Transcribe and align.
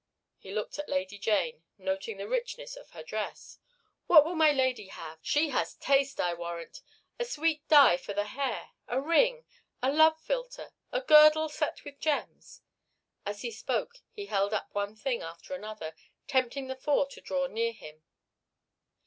He 0.39 0.51
looked 0.51 0.79
at 0.79 0.89
Lady 0.89 1.19
Jane, 1.19 1.61
noting 1.77 2.17
the 2.17 2.27
richness 2.27 2.75
of 2.75 2.89
her 2.89 3.03
dress. 3.03 3.59
"What 4.07 4.25
will 4.25 4.33
my 4.33 4.51
lady 4.51 4.87
have? 4.87 5.19
She 5.21 5.49
has 5.49 5.75
taste, 5.75 6.19
I 6.19 6.33
warrant. 6.33 6.81
A 7.19 7.23
sweet 7.23 7.67
dye 7.67 7.97
for 7.97 8.11
the 8.15 8.23
hair, 8.23 8.71
a 8.87 8.99
ring, 8.99 9.45
a 9.79 9.91
love 9.93 10.19
philtre, 10.19 10.71
a 10.91 11.01
girdle 11.01 11.49
set 11.49 11.83
with 11.85 11.99
gems?" 11.99 12.63
As 13.27 13.43
he 13.43 13.51
spoke 13.51 13.97
he 14.11 14.25
held 14.25 14.55
up 14.55 14.73
one 14.73 14.95
thing 14.95 15.21
after 15.21 15.53
another, 15.53 15.93
tempting 16.25 16.65
the 16.65 16.75
four 16.75 17.05
to 17.09 17.21
draw 17.21 17.45
near 17.45 17.71
him. 17.71 18.03